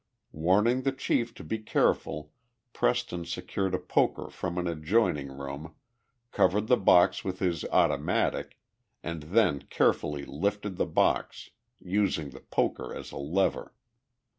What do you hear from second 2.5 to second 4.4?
Preston secured a poker